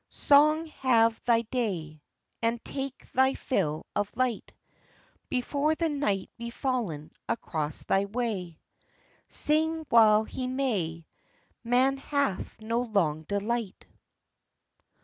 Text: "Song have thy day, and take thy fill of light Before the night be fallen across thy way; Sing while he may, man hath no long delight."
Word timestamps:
"Song 0.09 0.65
have 0.79 1.23
thy 1.25 1.43
day, 1.43 2.01
and 2.41 2.65
take 2.65 3.11
thy 3.11 3.35
fill 3.35 3.85
of 3.95 4.17
light 4.17 4.51
Before 5.29 5.75
the 5.75 5.89
night 5.89 6.31
be 6.39 6.49
fallen 6.49 7.11
across 7.29 7.83
thy 7.83 8.05
way; 8.05 8.57
Sing 9.29 9.85
while 9.89 10.23
he 10.23 10.47
may, 10.47 11.05
man 11.63 11.97
hath 11.97 12.59
no 12.61 12.79
long 12.81 13.25
delight." 13.25 13.85